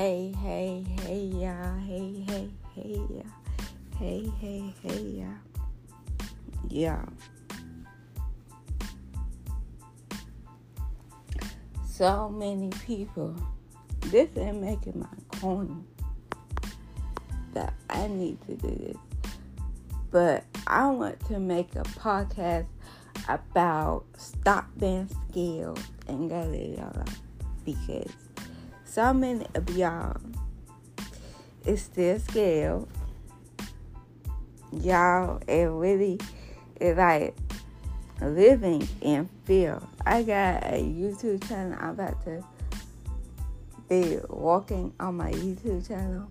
[0.00, 1.78] Hey, hey, hey, y'all.
[1.80, 3.22] Hey, hey, hey, y'all.
[3.98, 5.34] Hey, hey, hey, y'all.
[6.70, 7.04] Yeah.
[11.86, 13.36] So many people.
[14.06, 15.82] This ain't making my corner
[17.52, 18.96] that I need to do this.
[20.10, 22.68] But I want to make a podcast
[23.28, 25.78] about stop being scared
[26.08, 27.04] and go
[27.66, 28.10] because
[29.00, 30.14] of y'all
[31.64, 32.86] is still scared.
[34.72, 36.20] Y'all it really
[36.78, 37.34] is like
[38.20, 39.80] living in fear.
[40.04, 41.78] I got a YouTube channel.
[41.80, 42.44] I'm about to
[43.88, 46.28] be walking on my YouTube channel,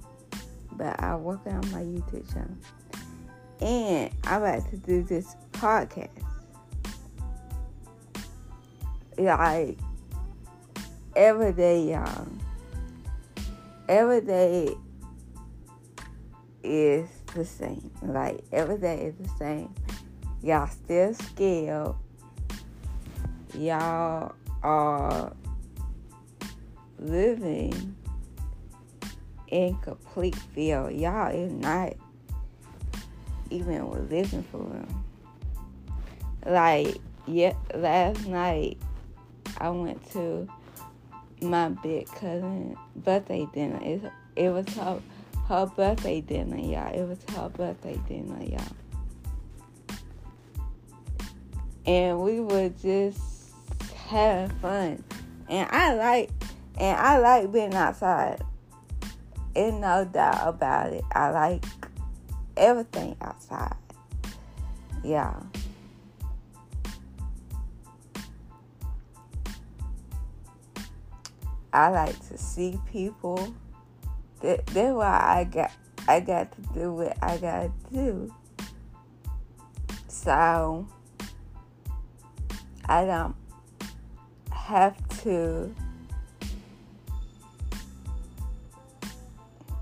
[0.73, 2.55] but I'm working on my YouTube channel.
[3.61, 6.09] And I'm about to do this podcast.
[9.17, 9.79] Like
[11.15, 12.27] every day, y'all
[13.89, 14.75] every day
[16.63, 17.91] is the same.
[18.03, 19.73] Like every day is the same.
[20.43, 21.95] Y'all still scared.
[23.55, 25.33] Y'all are
[26.99, 27.95] living
[29.47, 30.89] in complete fear.
[30.91, 31.93] Y'all is not
[33.49, 34.85] even living for real.
[36.45, 38.77] Like, yeah, last night
[39.57, 40.47] I went to
[41.41, 43.79] my big cousin birthday dinner.
[43.81, 44.01] It,
[44.35, 45.01] it was her,
[45.47, 46.93] her birthday dinner, y'all.
[46.93, 48.61] It was her birthday dinner, y'all.
[51.85, 53.51] And we were just
[53.95, 55.03] having fun.
[55.47, 56.29] And I like
[56.79, 58.41] and I like being outside.
[59.53, 61.03] There's no doubt about it.
[61.11, 61.65] I like
[62.55, 63.75] everything outside.
[65.03, 65.41] Yeah.
[71.73, 73.53] I like to see people.
[74.41, 75.71] That, that's why I got
[76.07, 78.33] I got to do what I gotta do.
[80.07, 80.87] So
[82.85, 83.35] I don't
[84.51, 85.73] have to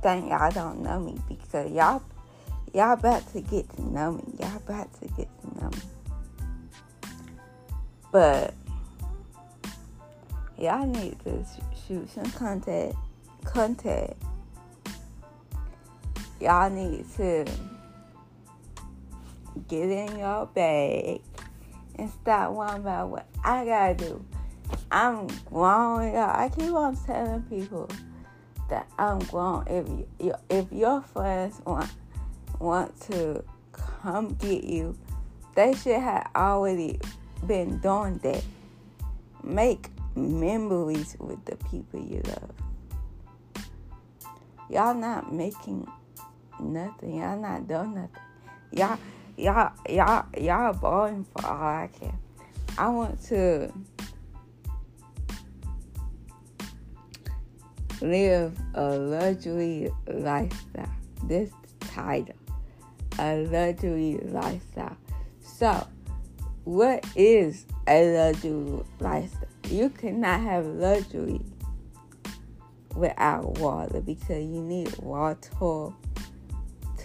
[0.02, 2.02] think y'all don't know me because y'all
[2.74, 4.24] y'all about to get to know me.
[4.40, 5.82] Y'all about to get to know me.
[8.12, 8.54] But
[10.60, 11.46] y'all need to
[11.88, 12.96] shoot some content.
[13.46, 14.16] Content.
[16.40, 17.46] Y'all need to
[19.68, 21.22] get in your bag
[21.96, 24.26] and stop worrying about what I gotta do.
[24.92, 26.36] I'm grown, y'all.
[26.36, 27.90] I keep on telling people
[28.70, 29.66] that I'm grown.
[29.68, 29.88] If
[30.20, 31.90] you, if your friends want
[32.60, 34.98] want to come get you,
[35.56, 37.00] they should have already
[37.46, 38.44] been doing that.
[39.44, 42.52] Make memories with the people you love.
[44.70, 45.88] Y'all not making
[46.60, 47.18] nothing.
[47.18, 48.10] Y'all not doing nothing.
[48.72, 49.00] Y'all,
[49.38, 52.20] y'all, y'all, y'all balling for all I care.
[52.78, 53.72] I want to
[58.02, 60.92] live a luxury lifestyle.
[61.24, 62.36] This title,
[63.20, 64.98] a luxury lifestyle.
[65.42, 65.88] So,
[66.68, 69.48] what is a luxury lifestyle?
[69.70, 71.40] you cannot have luxury
[72.94, 75.94] without water because you need water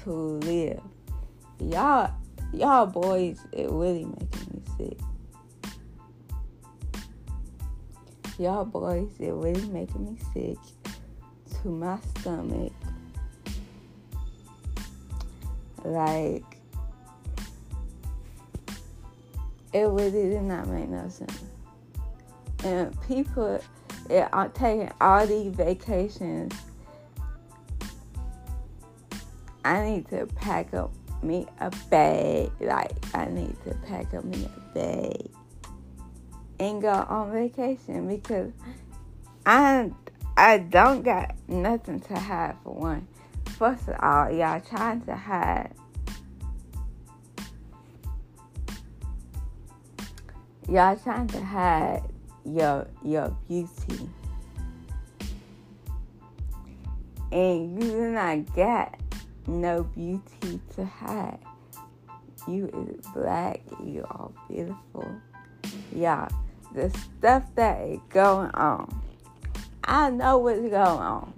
[0.02, 0.80] to live.
[1.60, 2.10] Y'all,
[2.52, 4.98] y'all boys, it really making me sick.
[8.38, 10.58] Y'all boys, it really making me sick
[11.62, 12.72] to my stomach.
[15.84, 16.51] Like,
[19.72, 21.42] it really did not make no sense
[22.64, 23.60] and people
[24.32, 26.52] are taking all these vacations.
[29.64, 32.50] I need to pack up me a bag.
[32.60, 35.30] Like I need to pack up me a bag
[36.58, 38.52] and go on vacation because
[39.46, 39.90] I
[40.36, 43.06] I don't got nothing to hide for one.
[43.58, 45.72] First of all, y'all trying to hide
[50.72, 52.02] y'all trying to hide
[52.46, 54.08] your your beauty.
[57.30, 58.98] And you do not got
[59.46, 61.38] no beauty to hide.
[62.48, 65.14] You is black, you are beautiful.
[65.94, 66.28] Yeah,
[66.74, 69.02] the stuff that is going on.
[69.84, 71.34] I know what's going on.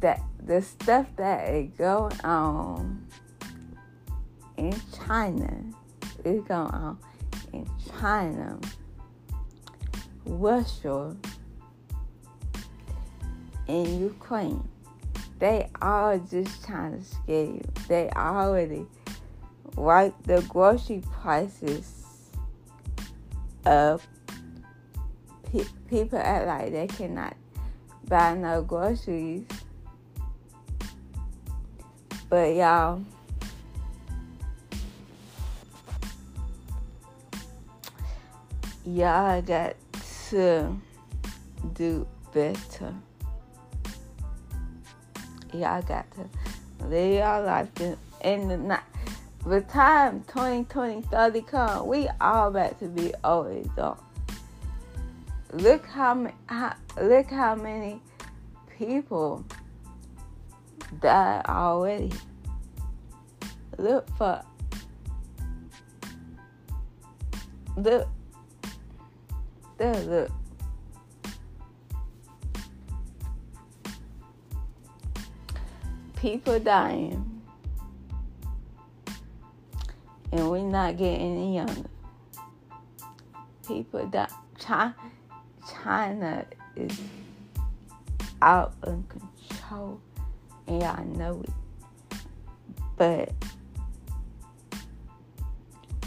[0.00, 3.04] That the stuff that is going on
[4.56, 5.64] in China
[6.24, 6.98] is going on
[7.56, 8.58] in China
[10.26, 11.16] Russia
[13.68, 14.68] in Ukraine.
[15.38, 17.62] They all just trying to scare you.
[17.88, 18.86] They already
[19.74, 22.04] wiped the grocery prices
[23.64, 24.00] up.
[25.52, 27.36] Pe- people act like they cannot
[28.08, 29.44] buy no groceries.
[32.28, 33.02] But y'all,
[38.86, 39.74] y'all got
[40.30, 40.76] to
[41.74, 42.94] do better.
[45.52, 46.28] Y'all got to
[46.86, 47.68] live your life
[48.22, 48.80] in the night.
[49.44, 54.02] The time 2020, 30 come, we all about to be old adults.
[55.52, 58.00] Look how, how look how many
[58.76, 59.44] people
[61.00, 62.12] died already.
[63.78, 64.42] Look for
[67.76, 68.08] look
[69.78, 70.30] there look
[76.16, 77.42] people dying.
[80.32, 81.88] And we're not getting any younger
[83.66, 84.28] people die.
[84.58, 84.94] China,
[85.82, 87.00] china is
[88.42, 90.00] out of control.
[90.66, 91.50] And y'all know it.
[92.96, 93.32] But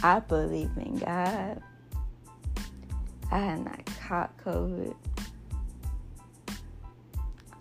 [0.02, 1.62] i believe in god
[3.32, 4.96] I had not caught COVID.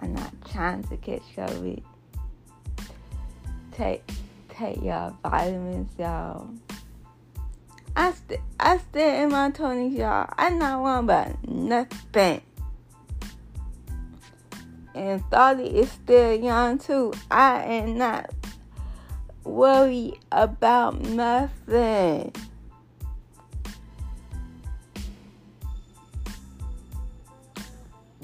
[0.00, 1.82] I'm not trying to catch COVID.
[3.72, 4.10] Take
[4.48, 6.48] take y'all vitamins, y'all.
[7.94, 10.32] I st- I still in my twenties, y'all.
[10.36, 12.42] I not worried about nothing.
[14.94, 17.12] And Thoughty is still young too.
[17.30, 18.30] I am not
[19.44, 22.32] worried about nothing.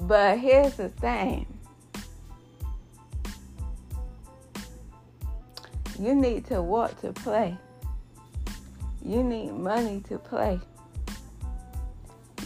[0.07, 1.47] But here's the thing
[5.99, 7.57] you need to work to play,
[9.03, 10.59] you need money to play.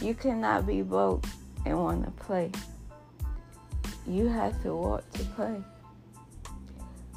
[0.00, 1.26] You cannot be broke
[1.66, 2.50] and want to play.
[4.06, 5.62] You have to work to play.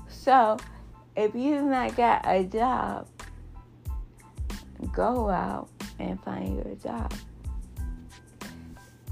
[0.09, 0.57] So,
[1.15, 3.07] if you've not got a job,
[4.91, 5.69] go out
[5.99, 7.13] and find you a job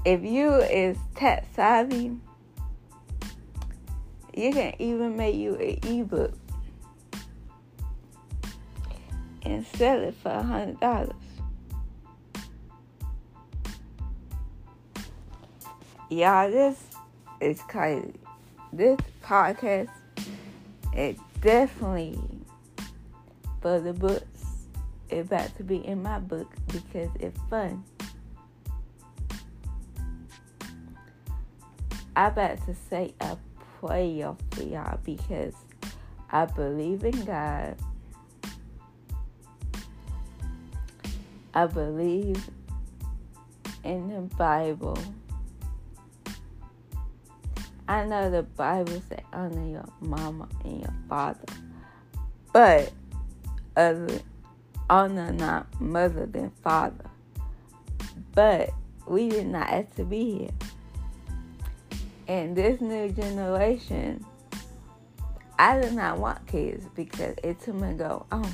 [0.04, 2.16] if you is tech savvy,
[4.34, 6.34] you can even make you an ebook
[9.42, 11.12] and sell it for a hundred dollars.
[16.10, 16.82] Y'all, this
[17.40, 18.14] is crazy.
[18.72, 19.88] This podcast
[20.94, 22.18] is definitely
[23.60, 24.26] for the books.
[25.08, 27.84] It's about to be in my book because it's fun.
[32.14, 33.36] I about to say a
[33.80, 35.54] prayer for y'all because
[36.30, 37.76] I believe in God.
[41.54, 42.48] I believe
[43.84, 44.98] in the Bible.
[47.88, 51.44] I know the Bible says honor your mama and your father,
[52.52, 52.92] but
[54.88, 57.10] honor not mother than father.
[58.34, 58.70] But
[59.06, 60.71] we did not ask to be here.
[62.32, 64.24] And this new generation,
[65.58, 68.48] I do not want kids because it took me go on.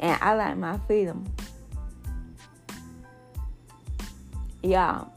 [0.00, 1.32] And I like my freedom.
[4.64, 5.12] Y'all,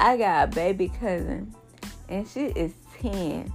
[0.00, 1.54] I got a baby cousin
[2.08, 2.72] and she is
[3.02, 3.52] 10.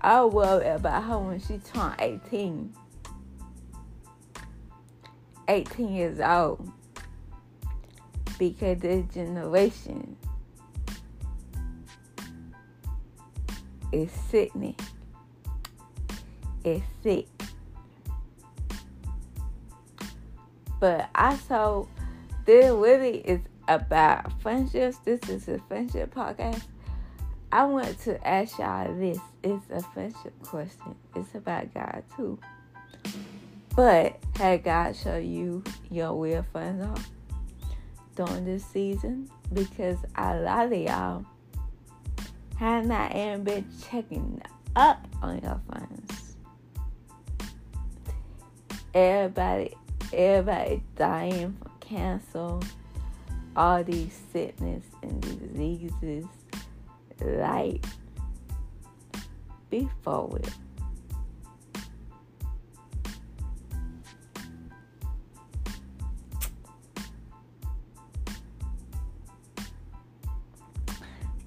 [0.00, 2.72] I worry about her when she turned 18.
[5.46, 6.72] 18 years old.
[8.38, 10.16] Because this generation
[13.92, 14.76] is sickening.
[16.64, 17.26] It's sick.
[20.80, 21.86] But I saw
[22.44, 24.98] this really is about friendships.
[24.98, 26.62] This is a friendship podcast.
[27.50, 29.18] I want to ask y'all this.
[29.42, 30.94] It's a friendship question.
[31.16, 32.38] It's about God too.
[33.74, 37.04] But had God show you your real friends are
[38.26, 39.30] during this season?
[39.52, 41.24] Because a lot of y'all
[42.58, 44.42] have not even been checking
[44.74, 46.36] up on your friends.
[48.92, 49.74] Everybody,
[50.12, 52.58] everybody dying from cancer,
[53.54, 56.24] all these sickness and diseases.
[57.20, 57.84] Like,
[59.70, 60.48] be forward.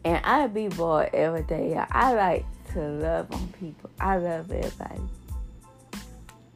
[0.03, 1.75] And I be bored every day.
[1.75, 3.89] I like to love on people.
[3.99, 5.01] I love everybody.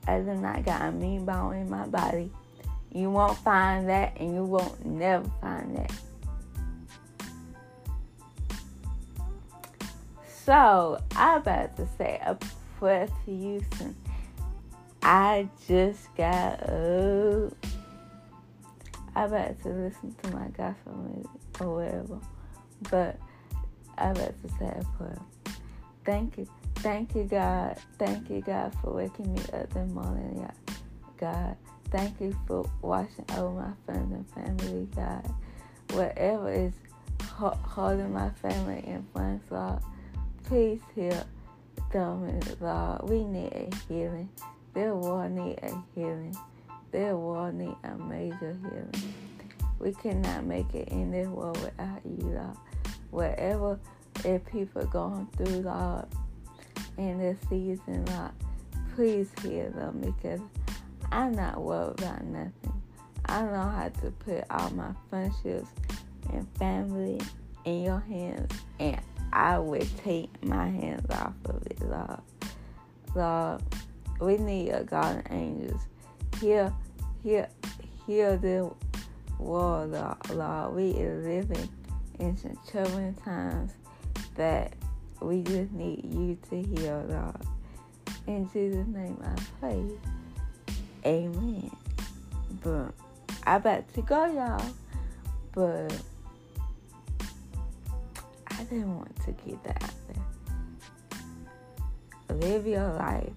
[0.07, 2.31] I do not got a mean bone in my body.
[2.91, 5.91] You won't find that, and you won't never find that.
[10.45, 12.37] So I about to say a
[12.77, 13.95] prayer to Houston.
[15.01, 17.53] I just got up.
[19.15, 22.19] I about to listen to my gospel music or whatever.
[22.89, 23.19] But
[23.97, 25.19] I to say a prayer.
[26.05, 26.47] Thank you.
[26.75, 27.77] Thank you, God.
[27.97, 30.47] Thank you, God, for waking me up this morning,
[31.17, 31.55] God.
[31.91, 35.33] Thank you for watching over my friends and family, God.
[35.91, 36.73] Whatever is
[37.23, 39.79] holding my family in friends, Lord,
[40.43, 41.23] please heal
[41.91, 43.09] them, Lord.
[43.09, 44.29] We need a healing.
[44.73, 46.35] Their world need a healing.
[46.91, 49.13] Their world need a major healing.
[49.79, 52.57] We cannot make it in this world without you, Lord.
[53.11, 53.79] Whatever
[54.23, 56.05] if people are going through, Lord,
[56.97, 58.31] in this season, Lord,
[58.95, 60.39] please heal them because
[61.11, 62.81] I'm not worried about nothing.
[63.25, 65.69] I know how to put all my friendships
[66.31, 67.19] and family
[67.65, 68.99] in your hands, and
[69.33, 72.21] I will take my hands off of it, Lord.
[73.15, 73.61] Lord,
[74.21, 75.81] we need a guardian angels.
[76.39, 76.75] Heal,
[77.23, 77.47] heal,
[78.05, 78.71] heal the
[79.39, 79.91] world,
[80.29, 80.75] Lord.
[80.75, 81.69] We are living
[82.19, 82.37] in
[82.69, 83.71] troubling times
[84.35, 84.73] that
[85.21, 87.35] we just need you to heal, Lord.
[88.27, 89.83] In Jesus' name I pray.
[91.05, 91.71] Amen.
[92.63, 92.93] But
[93.45, 94.65] I about to go, y'all.
[95.53, 95.93] But
[98.47, 99.93] I didn't want to get that out
[102.29, 102.37] there.
[102.37, 103.33] Live your life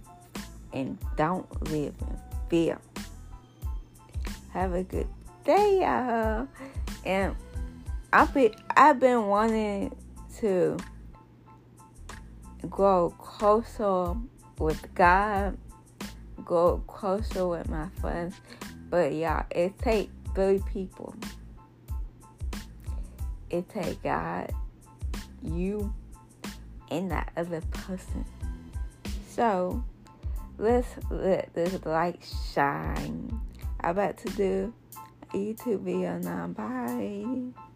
[0.72, 2.18] and don't live in
[2.48, 2.78] fear.
[4.52, 5.08] Have a good
[5.44, 6.48] day, y'all.
[7.04, 7.36] And
[8.12, 9.94] I've been I've been wanting
[10.38, 10.78] to
[12.70, 14.14] grow closer
[14.58, 15.58] with God,
[16.44, 18.40] grow closer with my friends.
[18.88, 21.14] But y'all, it take three people.
[23.50, 24.52] It take God,
[25.42, 25.92] you,
[26.90, 28.24] and that other person.
[29.28, 29.84] So
[30.56, 32.20] let's let this light
[32.54, 33.38] shine.
[33.80, 34.74] I'm about to do
[35.34, 36.46] a YouTube video now.
[36.48, 37.67] Bye.